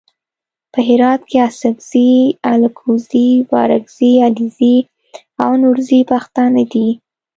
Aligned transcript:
په 0.71 0.79
هرات 0.87 1.21
کې 1.29 1.37
اڅګزي 1.47 2.11
الکوزي 2.51 3.29
بارګزي 3.51 4.11
علیزي 4.27 4.75
او 5.43 5.51
نورزي 5.63 6.01
پښتانه 6.11 6.63
دي. 6.73 6.87